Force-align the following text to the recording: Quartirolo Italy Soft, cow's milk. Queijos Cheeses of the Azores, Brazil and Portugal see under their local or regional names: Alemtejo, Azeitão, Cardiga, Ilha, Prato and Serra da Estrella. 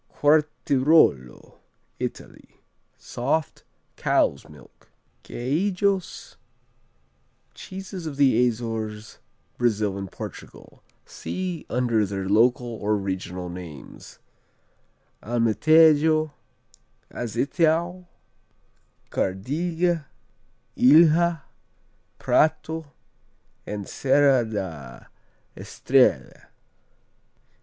Quartirolo 0.15 1.59
Italy 1.99 2.59
Soft, 2.97 3.63
cow's 3.97 4.49
milk. 4.49 4.89
Queijos 5.23 6.37
Cheeses 7.53 8.07
of 8.07 8.17
the 8.17 8.47
Azores, 8.47 9.19
Brazil 9.59 9.99
and 9.99 10.11
Portugal 10.11 10.81
see 11.05 11.67
under 11.69 12.03
their 12.03 12.27
local 12.27 12.65
or 12.65 12.97
regional 12.97 13.47
names: 13.47 14.17
Alemtejo, 15.21 16.31
Azeitão, 17.13 18.07
Cardiga, 19.11 20.05
Ilha, 20.75 21.43
Prato 22.17 22.91
and 23.67 23.87
Serra 23.87 24.43
da 24.45 25.05
Estrella. 25.55 26.47